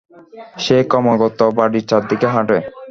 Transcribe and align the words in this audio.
সে 0.63 0.77
ক্রমাগত 0.89 1.39
বাড়ির 1.57 1.87
চারদিকে 1.89 2.27
হাঁটে। 2.33 2.57